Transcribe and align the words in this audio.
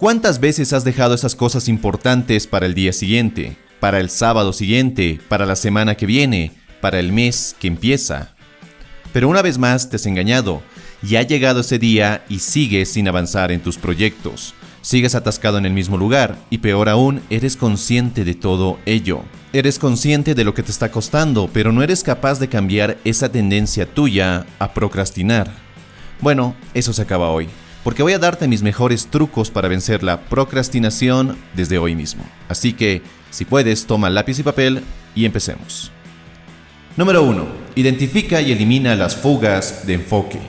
¿Cuántas 0.00 0.40
veces 0.40 0.72
has 0.72 0.82
dejado 0.82 1.14
esas 1.14 1.36
cosas 1.36 1.68
importantes 1.68 2.46
para 2.46 2.64
el 2.64 2.72
día 2.72 2.90
siguiente, 2.90 3.58
para 3.80 4.00
el 4.00 4.08
sábado 4.08 4.54
siguiente, 4.54 5.20
para 5.28 5.44
la 5.44 5.56
semana 5.56 5.94
que 5.94 6.06
viene, 6.06 6.52
para 6.80 6.98
el 6.98 7.12
mes 7.12 7.54
que 7.60 7.68
empieza? 7.68 8.34
Pero 9.12 9.28
una 9.28 9.42
vez 9.42 9.58
más 9.58 9.90
te 9.90 9.96
has 9.96 10.06
engañado 10.06 10.62
y 11.02 11.16
ha 11.16 11.22
llegado 11.22 11.60
ese 11.60 11.78
día 11.78 12.24
y 12.30 12.38
sigues 12.38 12.90
sin 12.90 13.08
avanzar 13.08 13.52
en 13.52 13.60
tus 13.60 13.76
proyectos. 13.76 14.54
Sigues 14.80 15.14
atascado 15.14 15.58
en 15.58 15.66
el 15.66 15.74
mismo 15.74 15.98
lugar 15.98 16.38
y 16.48 16.56
peor 16.56 16.88
aún, 16.88 17.20
eres 17.28 17.58
consciente 17.58 18.24
de 18.24 18.32
todo 18.32 18.78
ello. 18.86 19.22
Eres 19.52 19.78
consciente 19.78 20.34
de 20.34 20.44
lo 20.44 20.54
que 20.54 20.62
te 20.62 20.70
está 20.70 20.90
costando, 20.90 21.50
pero 21.52 21.72
no 21.72 21.82
eres 21.82 22.02
capaz 22.02 22.38
de 22.38 22.48
cambiar 22.48 22.96
esa 23.04 23.30
tendencia 23.30 23.84
tuya 23.84 24.46
a 24.60 24.72
procrastinar. 24.72 25.52
Bueno, 26.22 26.56
eso 26.72 26.94
se 26.94 27.02
acaba 27.02 27.28
hoy 27.28 27.50
porque 27.84 28.02
voy 28.02 28.12
a 28.12 28.18
darte 28.18 28.48
mis 28.48 28.62
mejores 28.62 29.08
trucos 29.08 29.50
para 29.50 29.68
vencer 29.68 30.02
la 30.02 30.20
procrastinación 30.20 31.36
desde 31.54 31.78
hoy 31.78 31.94
mismo. 31.94 32.24
Así 32.48 32.72
que, 32.72 33.02
si 33.30 33.44
puedes, 33.44 33.86
toma 33.86 34.10
lápiz 34.10 34.38
y 34.38 34.42
papel 34.42 34.82
y 35.14 35.24
empecemos. 35.24 35.90
Número 36.96 37.22
1. 37.22 37.46
Identifica 37.76 38.40
y 38.40 38.52
elimina 38.52 38.94
las 38.96 39.16
fugas 39.16 39.86
de 39.86 39.94
enfoque. 39.94 40.40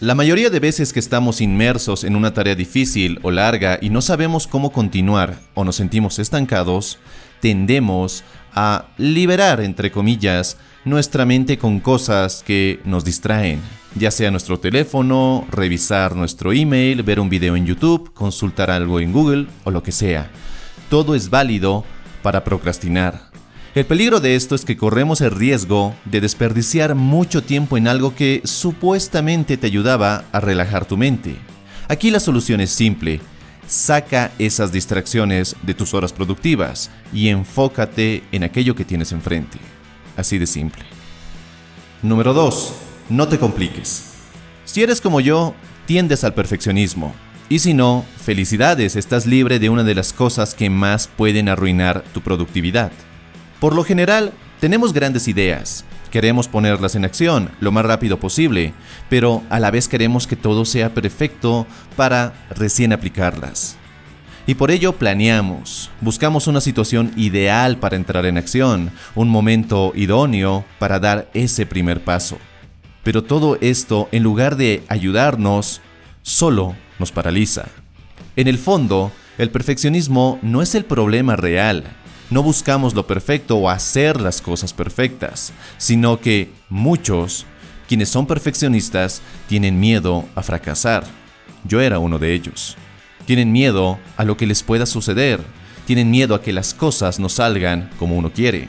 La 0.00 0.14
mayoría 0.14 0.48
de 0.48 0.60
veces 0.60 0.92
que 0.92 1.00
estamos 1.00 1.40
inmersos 1.40 2.04
en 2.04 2.14
una 2.14 2.32
tarea 2.32 2.54
difícil 2.54 3.18
o 3.22 3.32
larga 3.32 3.78
y 3.80 3.90
no 3.90 4.00
sabemos 4.00 4.46
cómo 4.46 4.70
continuar 4.70 5.40
o 5.54 5.64
nos 5.64 5.74
sentimos 5.74 6.20
estancados, 6.20 7.00
tendemos 7.40 8.22
a 8.54 8.86
liberar, 8.96 9.60
entre 9.60 9.90
comillas, 9.90 10.56
nuestra 10.84 11.24
mente 11.24 11.58
con 11.58 11.80
cosas 11.80 12.44
que 12.46 12.78
nos 12.84 13.04
distraen, 13.04 13.60
ya 13.98 14.10
sea 14.10 14.30
nuestro 14.30 14.58
teléfono, 14.58 15.46
revisar 15.50 16.14
nuestro 16.14 16.52
email, 16.52 17.02
ver 17.02 17.20
un 17.20 17.28
video 17.28 17.56
en 17.56 17.66
YouTube, 17.66 18.12
consultar 18.12 18.70
algo 18.70 19.00
en 19.00 19.12
Google 19.12 19.46
o 19.64 19.70
lo 19.70 19.82
que 19.82 19.92
sea. 19.92 20.30
Todo 20.88 21.14
es 21.14 21.30
válido 21.30 21.84
para 22.22 22.44
procrastinar. 22.44 23.30
El 23.74 23.86
peligro 23.86 24.20
de 24.20 24.34
esto 24.34 24.54
es 24.54 24.64
que 24.64 24.76
corremos 24.76 25.20
el 25.20 25.30
riesgo 25.30 25.94
de 26.04 26.20
desperdiciar 26.20 26.94
mucho 26.94 27.42
tiempo 27.42 27.76
en 27.76 27.86
algo 27.86 28.14
que 28.14 28.40
supuestamente 28.44 29.56
te 29.56 29.66
ayudaba 29.66 30.24
a 30.32 30.40
relajar 30.40 30.84
tu 30.84 30.96
mente. 30.96 31.36
Aquí 31.88 32.10
la 32.10 32.20
solución 32.20 32.60
es 32.60 32.70
simple. 32.70 33.20
Saca 33.66 34.32
esas 34.38 34.72
distracciones 34.72 35.54
de 35.62 35.74
tus 35.74 35.92
horas 35.92 36.12
productivas 36.12 36.90
y 37.12 37.28
enfócate 37.28 38.24
en 38.32 38.44
aquello 38.44 38.74
que 38.74 38.84
tienes 38.84 39.12
enfrente. 39.12 39.58
Así 40.16 40.38
de 40.38 40.46
simple. 40.46 40.82
Número 42.02 42.32
2 42.32 42.87
no 43.08 43.28
te 43.28 43.38
compliques. 43.38 44.04
Si 44.64 44.82
eres 44.82 45.00
como 45.00 45.20
yo, 45.20 45.54
tiendes 45.86 46.24
al 46.24 46.34
perfeccionismo. 46.34 47.14
Y 47.48 47.60
si 47.60 47.72
no, 47.72 48.04
felicidades, 48.22 48.96
estás 48.96 49.24
libre 49.24 49.58
de 49.58 49.70
una 49.70 49.82
de 49.82 49.94
las 49.94 50.12
cosas 50.12 50.54
que 50.54 50.68
más 50.68 51.08
pueden 51.08 51.48
arruinar 51.48 52.04
tu 52.12 52.20
productividad. 52.20 52.92
Por 53.60 53.74
lo 53.74 53.84
general, 53.84 54.32
tenemos 54.60 54.92
grandes 54.92 55.28
ideas, 55.28 55.84
queremos 56.10 56.48
ponerlas 56.48 56.94
en 56.94 57.06
acción 57.06 57.50
lo 57.60 57.72
más 57.72 57.86
rápido 57.86 58.20
posible, 58.20 58.74
pero 59.08 59.42
a 59.48 59.60
la 59.60 59.70
vez 59.70 59.88
queremos 59.88 60.26
que 60.26 60.36
todo 60.36 60.66
sea 60.66 60.92
perfecto 60.92 61.66
para 61.96 62.34
recién 62.50 62.92
aplicarlas. 62.92 63.78
Y 64.46 64.54
por 64.54 64.70
ello 64.70 64.94
planeamos, 64.94 65.90
buscamos 66.00 66.46
una 66.46 66.60
situación 66.60 67.12
ideal 67.16 67.78
para 67.78 67.96
entrar 67.96 68.26
en 68.26 68.38
acción, 68.38 68.92
un 69.14 69.28
momento 69.28 69.92
idóneo 69.94 70.64
para 70.78 70.98
dar 70.98 71.30
ese 71.34 71.66
primer 71.66 72.02
paso. 72.02 72.38
Pero 73.08 73.24
todo 73.24 73.56
esto, 73.62 74.06
en 74.12 74.22
lugar 74.22 74.56
de 74.56 74.82
ayudarnos, 74.88 75.80
solo 76.20 76.76
nos 76.98 77.10
paraliza. 77.10 77.68
En 78.36 78.48
el 78.48 78.58
fondo, 78.58 79.10
el 79.38 79.48
perfeccionismo 79.48 80.38
no 80.42 80.60
es 80.60 80.74
el 80.74 80.84
problema 80.84 81.34
real. 81.34 81.84
No 82.28 82.42
buscamos 82.42 82.92
lo 82.92 83.06
perfecto 83.06 83.56
o 83.56 83.70
hacer 83.70 84.20
las 84.20 84.42
cosas 84.42 84.74
perfectas, 84.74 85.54
sino 85.78 86.20
que 86.20 86.50
muchos, 86.68 87.46
quienes 87.88 88.10
son 88.10 88.26
perfeccionistas, 88.26 89.22
tienen 89.48 89.80
miedo 89.80 90.28
a 90.34 90.42
fracasar. 90.42 91.04
Yo 91.64 91.80
era 91.80 91.98
uno 91.98 92.18
de 92.18 92.34
ellos. 92.34 92.76
Tienen 93.24 93.52
miedo 93.52 93.98
a 94.18 94.24
lo 94.24 94.36
que 94.36 94.46
les 94.46 94.62
pueda 94.62 94.84
suceder. 94.84 95.40
Tienen 95.86 96.10
miedo 96.10 96.34
a 96.34 96.42
que 96.42 96.52
las 96.52 96.74
cosas 96.74 97.18
no 97.18 97.30
salgan 97.30 97.88
como 97.98 98.18
uno 98.18 98.30
quiere. 98.34 98.68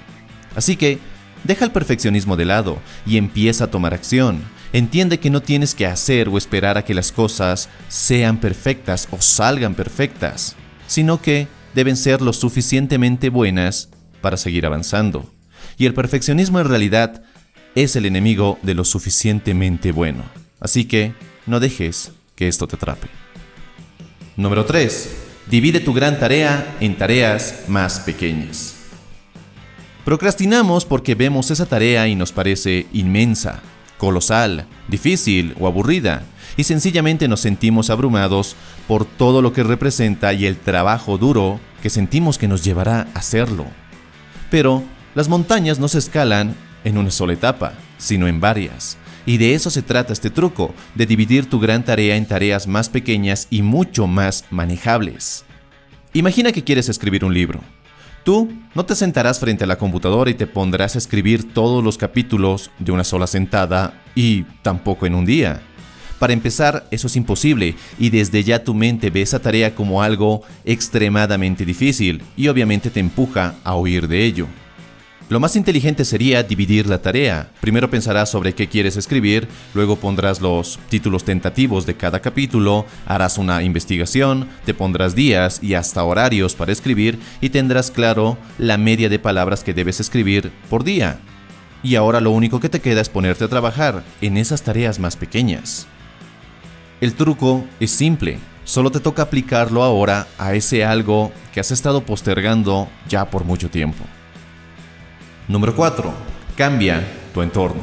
Así 0.56 0.78
que 0.78 0.98
Deja 1.44 1.66
el 1.66 1.72
perfeccionismo 1.72 2.36
de 2.36 2.46
lado 2.46 2.80
y 3.06 3.18
empieza 3.18 3.66
a 3.66 3.72
tomar 3.72 3.94
acción. 3.94 4.42
Entiende 4.74 5.20
que 5.20 5.30
no 5.30 5.42
tienes 5.42 5.74
que 5.74 5.88
hacer 5.88 6.30
o 6.30 6.38
esperar 6.38 6.78
a 6.78 6.84
que 6.84 6.94
las 6.94 7.12
cosas 7.12 7.70
sean 7.88 8.40
perfectas 8.40 9.08
o 9.12 9.22
salgan 9.22 9.74
perfectas, 9.74 10.56
sino 10.88 11.22
que 11.22 11.48
deben 11.74 11.98
ser 11.98 12.22
lo 12.22 12.34
suficientemente 12.34 13.30
buenas 13.30 13.90
para 14.22 14.38
seguir 14.38 14.66
avanzando. 14.66 15.32
Y 15.78 15.86
el 15.86 15.94
perfeccionismo 15.94 16.60
en 16.60 16.68
realidad 16.68 17.24
es 17.76 17.96
el 17.96 18.06
enemigo 18.06 18.60
de 18.62 18.74
lo 18.74 18.84
suficientemente 18.84 19.92
bueno. 19.92 20.24
Así 20.60 20.86
que 20.86 21.14
no 21.46 21.60
dejes 21.60 22.12
que 22.36 22.48
esto 22.48 22.68
te 22.68 22.76
atrape. 22.76 23.08
Número 24.36 24.66
3. 24.66 25.10
Divide 25.50 25.80
tu 25.80 25.94
gran 25.94 26.20
tarea 26.20 26.78
en 26.80 26.96
tareas 26.96 27.64
más 27.68 28.00
pequeñas. 28.02 28.79
Procrastinamos 30.06 30.86
porque 30.86 31.16
vemos 31.16 31.52
esa 31.52 31.66
tarea 31.66 32.08
y 32.08 32.16
nos 32.16 32.32
parece 32.32 32.88
inmensa, 32.94 33.62
colosal, 33.98 34.66
difícil 34.88 35.56
o 35.60 35.68
aburrida, 35.68 36.24
y 36.58 36.64
sencillamente 36.64 37.28
nos 37.28 37.42
sentimos 37.42 37.90
abrumados 37.90 38.56
por 38.88 39.06
todo 39.06 39.42
lo 39.42 39.54
que 39.54 39.64
representa 39.64 40.34
y 40.34 40.46
el 40.46 40.58
trabajo 40.58 41.18
duro 41.18 41.60
que 41.82 41.90
sentimos 41.90 42.38
que 42.38 42.48
nos 42.48 42.64
llevará 42.64 43.08
a 43.14 43.20
hacerlo. 43.20 43.66
Pero 44.50 44.84
las 45.16 45.30
montañas 45.30 45.80
no 45.80 45.88
se 45.88 46.00
escalan 46.00 46.56
en 46.84 46.98
una 46.98 47.12
sola 47.12 47.34
etapa, 47.34 47.74
sino 47.98 48.28
en 48.28 48.40
varias. 48.40 48.98
Y 49.26 49.38
de 49.38 49.54
eso 49.54 49.70
se 49.70 49.82
trata 49.82 50.14
este 50.14 50.30
truco, 50.30 50.74
de 50.96 51.06
dividir 51.06 51.48
tu 51.48 51.60
gran 51.60 51.84
tarea 51.84 52.16
en 52.16 52.26
tareas 52.26 52.68
más 52.68 52.90
pequeñas 52.90 53.48
y 53.50 53.62
mucho 53.62 54.08
más 54.08 54.46
manejables. 54.50 55.46
Imagina 56.14 56.52
que 56.52 56.64
quieres 56.64 56.90
escribir 56.90 57.24
un 57.24 57.34
libro. 57.34 57.62
Tú 58.30 58.48
no 58.76 58.86
te 58.86 58.94
sentarás 58.94 59.40
frente 59.40 59.64
a 59.64 59.68
la 59.68 59.80
computadora 59.80 60.30
y 60.30 60.36
te 60.36 60.46
pondrás 60.46 60.94
a 60.94 61.00
escribir 61.00 61.52
todos 61.52 61.84
los 61.84 61.98
capítulos 61.98 62.70
de 62.78 62.92
una 62.92 63.04
sola 63.04 63.26
sentada 63.26 64.04
y 64.14 64.44
tampoco 64.62 65.08
en 65.08 65.16
un 65.16 65.26
día. 65.26 65.64
Para 66.20 66.34
empezar, 66.34 66.86
eso 66.92 67.08
es 67.08 67.16
imposible 67.16 67.74
y 67.98 68.12
desde 68.12 68.44
ya 68.44 68.64
tu 68.64 68.76
mente 68.76 69.10
ve 69.10 69.24
esa 69.24 69.40
tarea 69.40 69.74
como 69.74 70.04
algo 70.04 70.44
extremadamente 70.64 71.66
difícil 71.66 72.22
y 72.38 72.50
obviamente 72.50 72.92
te 72.92 73.00
empuja 73.00 73.56
a 73.64 73.76
huir 73.76 74.08
de 74.08 74.24
ello. 74.24 74.46
Lo 75.30 75.40
más 75.40 75.56
inteligente 75.56 76.06
sería 76.06 76.42
dividir 76.42 76.88
la 76.88 77.04
tarea. 77.04 77.52
Primero 77.62 77.88
pensarás 77.88 78.32
sobre 78.32 78.56
qué 78.56 78.68
quieres 78.68 78.98
escribir, 78.98 79.48
luego 79.76 79.96
pondrás 79.96 80.42
los 80.42 80.80
títulos 80.90 81.24
tentativos 81.24 81.86
de 81.86 81.94
cada 81.94 82.20
capítulo, 82.20 82.88
harás 83.06 83.38
una 83.38 83.62
investigación, 83.62 84.50
te 84.66 84.74
pondrás 84.74 85.14
días 85.14 85.60
y 85.62 85.76
hasta 85.76 86.04
horarios 86.04 86.56
para 86.56 86.72
escribir 86.72 87.20
y 87.42 87.50
tendrás 87.50 87.92
claro 87.92 88.40
la 88.58 88.80
media 88.80 89.08
de 89.08 89.20
palabras 89.20 89.64
que 89.64 89.76
debes 89.76 90.00
escribir 90.00 90.52
por 90.68 90.84
día. 90.84 91.20
Y 91.84 91.94
ahora 91.94 92.22
lo 92.22 92.32
único 92.32 92.60
que 92.60 92.70
te 92.70 92.82
queda 92.82 93.00
es 93.00 93.10
ponerte 93.10 93.44
a 93.44 93.50
trabajar 93.50 94.04
en 94.22 94.36
esas 94.36 94.64
tareas 94.64 94.98
más 94.98 95.16
pequeñas. 95.16 95.86
El 97.02 97.14
truco 97.14 97.66
es 97.80 97.92
simple, 97.92 98.40
solo 98.64 98.90
te 98.90 99.00
toca 99.00 99.22
aplicarlo 99.22 99.84
ahora 99.84 100.26
a 100.40 100.56
ese 100.56 100.84
algo 100.84 101.32
que 101.54 101.60
has 101.60 101.70
estado 101.70 102.02
postergando 102.02 102.90
ya 103.08 103.30
por 103.30 103.44
mucho 103.44 103.70
tiempo. 103.70 104.04
Número 105.50 105.76
4. 105.76 106.14
Cambia 106.56 107.04
tu 107.34 107.42
entorno. 107.42 107.82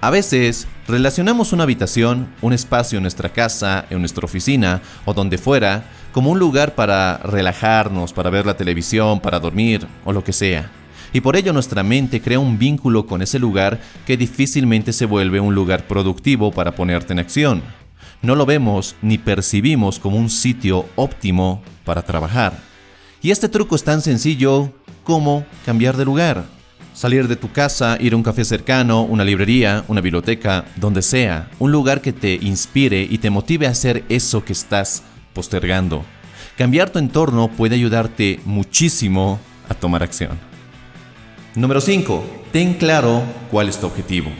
A 0.00 0.10
veces 0.10 0.66
relacionamos 0.88 1.52
una 1.52 1.62
habitación, 1.62 2.26
un 2.42 2.52
espacio 2.52 2.96
en 2.96 3.02
nuestra 3.02 3.28
casa, 3.28 3.86
en 3.88 4.00
nuestra 4.00 4.24
oficina 4.24 4.82
o 5.04 5.14
donde 5.14 5.38
fuera, 5.38 5.88
como 6.10 6.32
un 6.32 6.40
lugar 6.40 6.74
para 6.74 7.18
relajarnos, 7.18 8.12
para 8.12 8.30
ver 8.30 8.46
la 8.46 8.56
televisión, 8.56 9.20
para 9.20 9.38
dormir 9.38 9.86
o 10.04 10.12
lo 10.12 10.24
que 10.24 10.32
sea. 10.32 10.68
Y 11.12 11.20
por 11.20 11.36
ello 11.36 11.52
nuestra 11.52 11.84
mente 11.84 12.20
crea 12.20 12.40
un 12.40 12.58
vínculo 12.58 13.06
con 13.06 13.22
ese 13.22 13.38
lugar 13.38 13.78
que 14.04 14.16
difícilmente 14.16 14.92
se 14.92 15.06
vuelve 15.06 15.38
un 15.38 15.54
lugar 15.54 15.86
productivo 15.86 16.50
para 16.50 16.74
ponerte 16.74 17.12
en 17.12 17.20
acción. 17.20 17.62
No 18.22 18.34
lo 18.34 18.44
vemos 18.44 18.96
ni 19.02 19.18
percibimos 19.18 20.00
como 20.00 20.16
un 20.16 20.30
sitio 20.30 20.86
óptimo 20.96 21.62
para 21.84 22.02
trabajar. 22.02 22.58
Y 23.22 23.30
este 23.30 23.48
truco 23.48 23.76
es 23.76 23.84
tan 23.84 24.02
sencillo 24.02 24.72
como 25.04 25.46
cambiar 25.64 25.96
de 25.96 26.04
lugar. 26.04 26.55
Salir 26.96 27.28
de 27.28 27.36
tu 27.36 27.52
casa, 27.52 27.98
ir 28.00 28.14
a 28.14 28.16
un 28.16 28.22
café 28.22 28.42
cercano, 28.42 29.02
una 29.02 29.22
librería, 29.22 29.84
una 29.86 30.00
biblioteca, 30.00 30.64
donde 30.76 31.02
sea, 31.02 31.50
un 31.58 31.70
lugar 31.70 32.00
que 32.00 32.14
te 32.14 32.38
inspire 32.40 33.02
y 33.02 33.18
te 33.18 33.28
motive 33.28 33.66
a 33.66 33.72
hacer 33.72 34.02
eso 34.08 34.46
que 34.46 34.54
estás 34.54 35.02
postergando. 35.34 36.06
Cambiar 36.56 36.88
tu 36.88 36.98
entorno 36.98 37.48
puede 37.48 37.74
ayudarte 37.74 38.40
muchísimo 38.46 39.38
a 39.68 39.74
tomar 39.74 40.02
acción. 40.02 40.38
Número 41.54 41.82
5. 41.82 42.24
Ten 42.50 42.72
claro 42.72 43.22
cuál 43.50 43.68
es 43.68 43.78
tu 43.78 43.86
objetivo. 43.86 44.30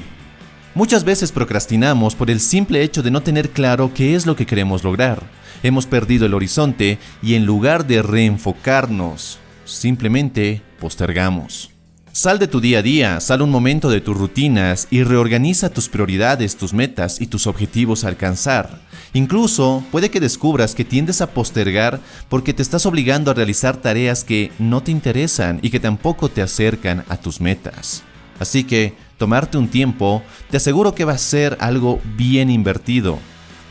Muchas 0.74 1.04
veces 1.04 1.32
procrastinamos 1.32 2.14
por 2.14 2.30
el 2.30 2.40
simple 2.40 2.82
hecho 2.82 3.02
de 3.02 3.10
no 3.10 3.20
tener 3.20 3.50
claro 3.50 3.92
qué 3.92 4.14
es 4.14 4.24
lo 4.24 4.34
que 4.34 4.46
queremos 4.46 4.82
lograr. 4.82 5.22
Hemos 5.62 5.84
perdido 5.84 6.24
el 6.24 6.32
horizonte 6.32 6.98
y 7.22 7.34
en 7.34 7.44
lugar 7.44 7.86
de 7.86 8.00
reenfocarnos, 8.00 9.40
simplemente 9.66 10.62
postergamos. 10.80 11.75
Sal 12.16 12.38
de 12.38 12.48
tu 12.48 12.62
día 12.62 12.78
a 12.78 12.82
día, 12.82 13.20
sal 13.20 13.42
un 13.42 13.50
momento 13.50 13.90
de 13.90 14.00
tus 14.00 14.16
rutinas 14.16 14.88
y 14.90 15.02
reorganiza 15.02 15.68
tus 15.68 15.90
prioridades, 15.90 16.56
tus 16.56 16.72
metas 16.72 17.20
y 17.20 17.26
tus 17.26 17.46
objetivos 17.46 18.04
a 18.04 18.08
alcanzar. 18.08 18.80
Incluso 19.12 19.84
puede 19.92 20.10
que 20.10 20.18
descubras 20.18 20.74
que 20.74 20.86
tiendes 20.86 21.20
a 21.20 21.26
postergar 21.34 22.00
porque 22.30 22.54
te 22.54 22.62
estás 22.62 22.86
obligando 22.86 23.30
a 23.30 23.34
realizar 23.34 23.76
tareas 23.76 24.24
que 24.24 24.50
no 24.58 24.82
te 24.82 24.92
interesan 24.92 25.58
y 25.60 25.68
que 25.68 25.78
tampoco 25.78 26.30
te 26.30 26.40
acercan 26.40 27.04
a 27.10 27.18
tus 27.18 27.38
metas. 27.38 28.02
Así 28.40 28.64
que 28.64 28.94
tomarte 29.18 29.58
un 29.58 29.68
tiempo, 29.68 30.22
te 30.50 30.56
aseguro 30.56 30.94
que 30.94 31.04
va 31.04 31.12
a 31.12 31.18
ser 31.18 31.58
algo 31.60 32.00
bien 32.16 32.48
invertido, 32.48 33.18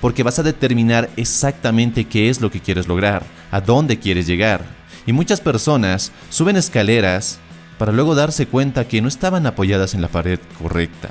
porque 0.01 0.21
vas 0.21 0.38
a 0.38 0.44
determinar 0.44 1.09
exactamente 1.18 2.06
qué 2.06 2.30
es 2.30 2.41
lo 2.41 2.51
que 2.51 2.59
quieres 2.62 2.88
lograr, 2.88 3.24
a 3.50 3.59
dónde 3.59 3.98
quieres 3.98 4.27
llegar. 4.27 4.63
Y 5.07 5.13
muchas 5.13 5.41
personas 5.41 6.12
suben 6.30 6.57
escaleras 6.57 7.39
para 7.77 7.92
luego 7.92 8.16
darse 8.16 8.48
cuenta 8.48 8.88
que 8.88 9.01
no 9.01 9.07
estaban 9.07 9.45
apoyadas 9.45 9.94
en 9.94 10.01
la 10.01 10.07
pared 10.07 10.39
correcta. 10.60 11.10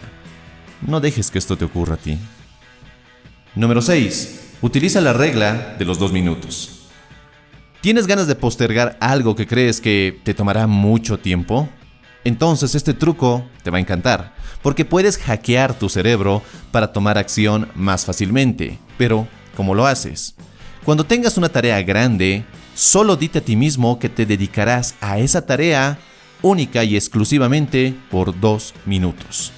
No 0.87 1.01
dejes 1.01 1.31
que 1.31 1.39
esto 1.39 1.57
te 1.57 1.65
ocurra 1.65 1.95
a 1.95 1.99
ti. 1.99 2.19
Número 3.55 3.81
6. 3.81 4.57
Utiliza 4.63 5.01
la 5.01 5.13
regla 5.13 5.77
de 5.79 5.85
los 5.85 5.99
dos 5.99 6.13
minutos. 6.13 6.89
¿Tienes 7.81 8.07
ganas 8.07 8.27
de 8.27 8.35
postergar 8.35 8.97
algo 9.01 9.37
que 9.37 9.47
crees 9.47 9.81
que 9.81 10.21
te 10.25 10.33
tomará 10.33 10.67
mucho 10.67 11.19
tiempo? 11.19 11.69
Entonces 12.25 12.75
este 12.75 12.95
truco 12.95 13.45
te 13.63 13.71
va 13.71 13.77
a 13.77 13.81
encantar, 13.81 14.33
porque 14.63 14.87
puedes 14.87 15.19
hackear 15.19 15.79
tu 15.79 15.91
cerebro 15.91 16.43
para 16.73 16.93
tomar 16.93 17.19
acción 17.19 17.69
más 17.75 18.07
fácilmente. 18.07 18.79
Pero, 18.97 19.29
¿cómo 19.55 19.75
lo 19.75 19.87
haces? 19.87 20.35
Cuando 20.85 21.05
tengas 21.05 21.37
una 21.37 21.51
tarea 21.51 21.83
grande, 21.83 22.45
solo 22.75 23.17
dite 23.17 23.41
a 23.41 23.45
ti 23.45 23.57
mismo 23.57 23.99
que 23.99 24.09
te 24.09 24.25
dedicarás 24.25 24.95
a 25.03 25.19
esa 25.19 25.45
tarea 25.45 25.99
única 26.45 26.85
y 26.85 26.95
exclusivamente 26.95 27.97
por 28.11 28.39
dos 28.39 28.75
minutos. 28.85 29.51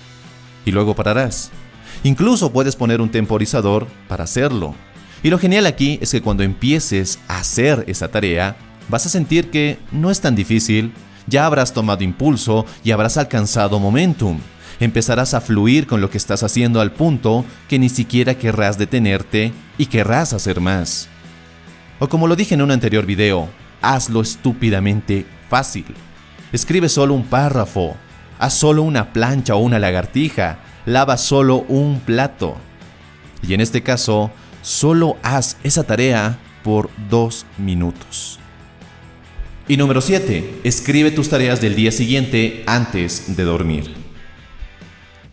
Y 0.65 0.71
luego 0.71 0.95
pararás. 0.95 1.51
Incluso 2.05 2.53
puedes 2.53 2.77
poner 2.77 3.01
un 3.01 3.11
temporizador 3.11 3.89
para 4.09 4.25
hacerlo. 4.25 4.75
Y 5.23 5.31
lo 5.31 5.39
genial 5.39 5.67
aquí 5.67 5.99
es 6.01 6.13
que 6.13 6.23
cuando 6.23 6.45
empieces 6.45 7.19
a 7.27 7.41
hacer 7.41 7.85
esa 7.89 8.09
tarea, 8.09 8.57
vas 8.89 9.05
a 9.05 9.09
sentir 9.09 9.51
que 9.51 9.79
no 9.91 10.13
es 10.13 10.21
tan 10.21 10.37
difícil, 10.37 10.93
ya 11.27 11.47
habrás 11.47 11.73
tomado 11.73 12.05
impulso 12.05 12.65
y 12.85 12.93
habrás 12.93 13.17
alcanzado 13.17 13.81
momentum. 13.81 14.39
Empezarás 14.79 15.35
a 15.35 15.41
fluir 15.41 15.89
con 15.89 16.01
lo 16.01 16.09
que 16.09 16.19
estás 16.19 16.45
haciendo 16.45 16.81
al 16.81 16.93
punto 16.93 17.45
que 17.69 17.81
ni 17.81 17.89
siquiera 17.89 18.39
querrás 18.39 18.79
detenerte 18.79 19.53
y 19.77 19.87
querrás 19.87 20.33
hacer 20.33 20.61
más. 20.61 21.09
O 21.99 22.09
como 22.09 22.29
lo 22.29 22.37
dije 22.37 22.55
en 22.55 22.63
un 22.63 22.71
anterior 22.71 23.07
video, 23.07 23.49
hazlo 23.83 24.21
estúpidamente 24.21 25.27
fácil. 25.49 25.87
Escribe 26.53 26.89
solo 26.89 27.15
un 27.15 27.25
párrafo, 27.25 27.97
haz 28.39 28.55
solo 28.55 28.83
una 28.83 29.13
plancha 29.13 29.55
o 29.57 29.59
una 29.59 29.79
lagartija, 29.79 30.59
lava 30.85 31.17
solo 31.17 31.65
un 31.69 32.01
plato. 32.01 32.57
Y 33.47 33.55
en 33.55 33.61
este 33.61 33.83
caso, 33.83 34.31
solo 34.63 35.17
haz 35.23 35.57
esa 35.65 35.85
tarea 35.85 36.39
por 36.63 36.91
dos 37.11 37.47
minutos. 37.59 38.39
Y 39.69 39.77
número 39.77 40.01
7. 40.01 40.61
Escribe 40.63 41.11
tus 41.11 41.29
tareas 41.29 41.61
del 41.61 41.75
día 41.75 41.91
siguiente 41.91 42.63
antes 42.67 43.37
de 43.37 43.43
dormir. 43.43 43.95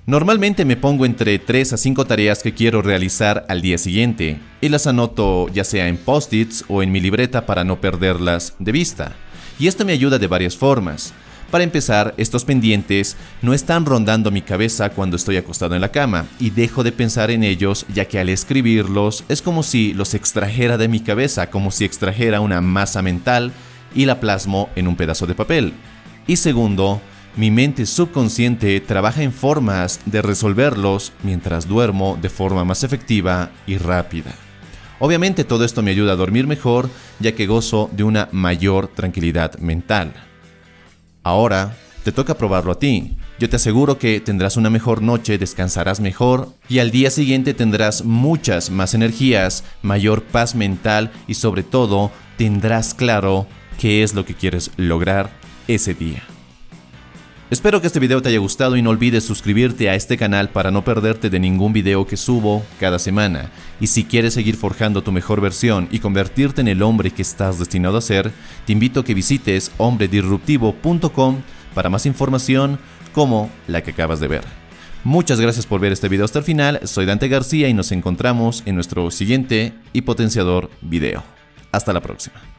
Normalmente 0.05 0.65
me 0.65 0.75
pongo 0.75 1.05
entre 1.05 1.39
3 1.39 1.73
a 1.73 1.77
5 1.77 2.05
tareas 2.05 2.43
que 2.43 2.53
quiero 2.53 2.81
realizar 2.81 3.45
al 3.47 3.61
día 3.61 3.77
siguiente 3.77 4.39
y 4.59 4.69
las 4.69 4.85
anoto 4.85 5.47
ya 5.49 5.63
sea 5.63 5.87
en 5.87 5.97
post-its 5.97 6.65
o 6.67 6.83
en 6.83 6.91
mi 6.91 6.99
libreta 6.99 7.45
para 7.45 7.63
no 7.63 7.79
perderlas 7.79 8.55
de 8.59 8.71
vista. 8.73 9.15
Y 9.63 9.67
esto 9.69 9.85
me 9.85 9.93
ayuda 9.93 10.19
de 10.19 10.27
varias 10.27 10.57
formas. 10.57 11.13
Para 11.49 11.63
empezar, 11.63 12.13
estos 12.17 12.43
pendientes 12.43 13.15
no 13.41 13.53
están 13.53 13.85
rondando 13.85 14.29
mi 14.29 14.41
cabeza 14.41 14.89
cuando 14.89 15.15
estoy 15.15 15.37
acostado 15.37 15.73
en 15.73 15.79
la 15.79 15.89
cama 15.89 16.25
y 16.37 16.49
dejo 16.49 16.83
de 16.83 16.91
pensar 16.91 17.31
en 17.31 17.45
ellos 17.45 17.85
ya 17.93 18.03
que 18.03 18.19
al 18.19 18.27
escribirlos 18.27 19.23
es 19.29 19.41
como 19.41 19.63
si 19.63 19.93
los 19.93 20.15
extrajera 20.15 20.77
de 20.77 20.89
mi 20.89 20.99
cabeza, 20.99 21.49
como 21.49 21.71
si 21.71 21.85
extrajera 21.85 22.41
una 22.41 22.59
masa 22.59 23.01
mental 23.01 23.53
y 23.95 24.03
la 24.03 24.19
plasmo 24.19 24.67
en 24.75 24.85
un 24.85 24.97
pedazo 24.97 25.27
de 25.27 25.35
papel. 25.35 25.71
Y 26.27 26.35
segundo, 26.35 26.99
mi 27.37 27.49
mente 27.49 27.85
subconsciente 27.85 28.81
trabaja 28.81 29.23
en 29.23 29.31
formas 29.31 30.01
de 30.05 30.21
resolverlos 30.21 31.13
mientras 31.23 31.69
duermo 31.69 32.19
de 32.21 32.27
forma 32.27 32.65
más 32.65 32.83
efectiva 32.83 33.49
y 33.65 33.77
rápida. 33.77 34.35
Obviamente 35.03 35.43
todo 35.43 35.65
esto 35.65 35.81
me 35.81 35.91
ayuda 35.91 36.13
a 36.13 36.15
dormir 36.15 36.47
mejor 36.47 36.89
ya 37.19 37.33
que 37.33 37.45
gozo 37.45 37.89
de 37.91 38.05
una 38.05 38.29
mayor 38.31 38.87
tranquilidad 38.87 39.59
mental. 39.59 40.13
Ahora, 41.23 41.75
te 42.05 42.13
toca 42.13 42.37
probarlo 42.37 42.71
a 42.71 42.79
ti. 42.79 43.17
Yo 43.37 43.49
te 43.49 43.57
aseguro 43.57 43.99
que 43.99 44.21
tendrás 44.21 44.55
una 44.55 44.69
mejor 44.69 45.01
noche, 45.01 45.37
descansarás 45.37 45.99
mejor 45.99 46.53
y 46.69 46.79
al 46.79 46.91
día 46.91 47.09
siguiente 47.09 47.53
tendrás 47.53 48.05
muchas 48.05 48.69
más 48.69 48.93
energías, 48.93 49.65
mayor 49.81 50.23
paz 50.23 50.55
mental 50.55 51.11
y 51.27 51.33
sobre 51.33 51.63
todo 51.63 52.09
tendrás 52.37 52.93
claro 52.93 53.45
qué 53.77 54.03
es 54.03 54.13
lo 54.13 54.23
que 54.23 54.35
quieres 54.35 54.71
lograr 54.77 55.31
ese 55.67 55.93
día. 55.93 56.23
Espero 57.53 57.81
que 57.81 57.85
este 57.85 57.99
video 57.99 58.19
te 58.19 58.29
haya 58.29 58.39
gustado 58.39 58.77
y 58.77 58.81
no 58.81 58.89
olvides 58.89 59.25
suscribirte 59.25 59.87
a 59.87 59.93
este 59.93 60.17
canal 60.17 60.49
para 60.49 60.71
no 60.71 60.83
perderte 60.83 61.29
de 61.29 61.39
ningún 61.39 61.71
video 61.71 62.07
que 62.07 62.17
subo 62.17 62.65
cada 62.79 62.97
semana. 62.97 63.51
Y 63.79 63.85
si 63.85 64.05
quieres 64.05 64.33
seguir 64.33 64.55
forjando 64.55 65.03
tu 65.03 65.11
mejor 65.11 65.39
versión 65.39 65.87
y 65.91 65.99
convertirte 65.99 66.61
en 66.61 66.67
el 66.67 66.81
hombre 66.81 67.11
que 67.11 67.21
estás 67.21 67.59
destinado 67.59 67.97
a 67.97 68.01
ser, 68.01 68.31
te 68.65 68.73
invito 68.73 69.01
a 69.01 69.05
que 69.05 69.13
visites 69.13 69.71
hombredisruptivo.com 69.77 71.43
para 71.75 71.91
más 71.91 72.07
información 72.07 72.79
como 73.13 73.51
la 73.67 73.83
que 73.83 73.91
acabas 73.91 74.19
de 74.19 74.29
ver. 74.29 74.43
Muchas 75.03 75.39
gracias 75.39 75.67
por 75.67 75.79
ver 75.79 75.91
este 75.91 76.09
video 76.09 76.25
hasta 76.25 76.39
el 76.39 76.45
final, 76.45 76.79
soy 76.85 77.05
Dante 77.05 77.27
García 77.27 77.69
y 77.69 77.75
nos 77.75 77.91
encontramos 77.91 78.63
en 78.65 78.73
nuestro 78.73 79.11
siguiente 79.11 79.75
y 79.93 80.01
potenciador 80.01 80.71
video. 80.81 81.23
Hasta 81.71 81.93
la 81.93 82.01
próxima. 82.01 82.52